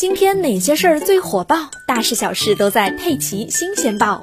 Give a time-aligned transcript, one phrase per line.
[0.00, 1.70] 今天哪些事儿最火爆？
[1.86, 4.18] 大事小事都在《佩奇新鲜报》。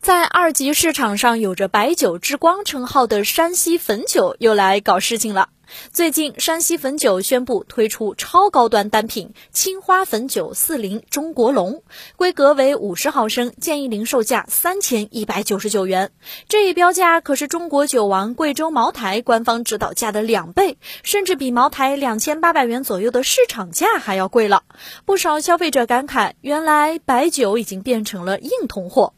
[0.00, 5.48] 在二级市场上有着“白酒之光”称号的山西汾酒又来搞事情了。
[5.92, 11.82] 最近，山西汾酒宣布推出超高端单品青花汾酒四零中国龙，
[12.16, 16.10] 规格为五十毫升，建议零售价三千一百九十九元。
[16.48, 24.62] 这一标价可是中国酒王贵州茅台官方指导价的两倍，甚至比茅台两千八百元左右的市场价还要贵了。
[25.04, 29.14] 不少消费者感慨，原来白酒已经变成了硬通货。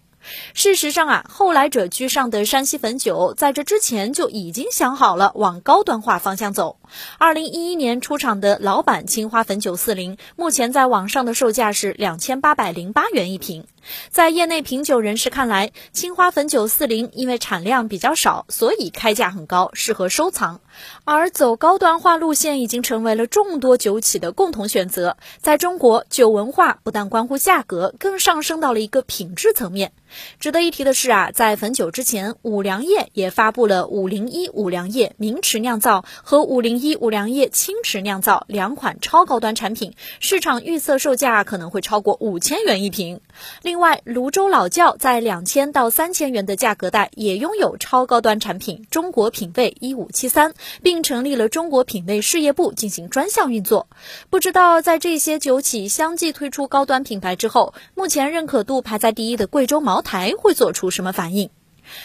[0.55, 6.77] 事实上啊，后来者居上的山西汾酒，在这之前就已经想好了往高端化方向走。
[7.19, 13.67] 二零一一年出厂的老版青花汾酒四零，目前在网上的售价是两千八百零八元一瓶。
[14.11, 20.61] 在业内品酒人士看来，青花汾酒四零因为产量比较少，所以开价很高，适合收藏。
[21.05, 25.17] 而走高端化路线已经成为了众多酒企的共同选择。
[25.41, 29.93] 在中国，酒文化不但关乎价格，更上升到了一个品质层面。
[30.41, 43.21] 值得一提的是啊，在汾酒之前，五粮液也发布了五零一五粮液明池酿造和五零一五粮液青池酿造两款超高端产品，市场预测售价可能会超过五千元一瓶。
[43.63, 53.89] 另外，泸州老窖在两千到三千元的价格带也拥有超高端产品中国品味一五七三，并成立了中国品味事业部进行专项运作。
[54.31, 61.51] 不知道在这些酒企相继推出高端品牌之后，目前认可度排在第一的贵州茅茅台会做出什么反应？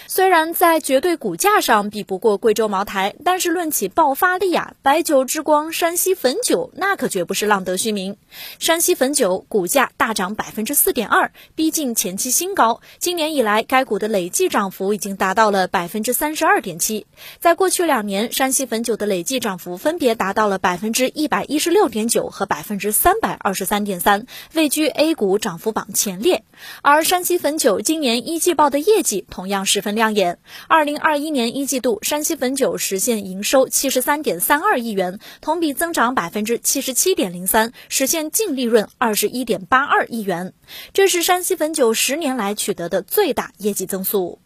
[0.07, 8.17] 虽然在绝对股价上比不过贵州茅台，但是论起爆发力啊，白酒之光山西汾酒那可绝不是浪得虚名。
[8.59, 12.81] 山西汾酒股价大涨百分之四点二，逼近前期新高。
[12.99, 17.05] 今年以来，该股的累计涨幅已经达到了百分之三十二点七。
[17.39, 26.43] 在过去两年，山西汾酒的累计涨幅分别达到了百分之一百一十六点九和百分之三百二十三点三，位居 A 股涨幅榜前列。
[26.81, 30.37] 而山西汾酒今年一季报的业绩同样是十分亮眼。
[30.67, 40.53] 二零二一年一季度，山西汾酒实现营收七十三点三二亿元，同比增长百分之七十七点零三，实现净利润二十一点八二亿元，
[40.93, 44.42] 这是山西汾酒十年来取得的最大业绩增速。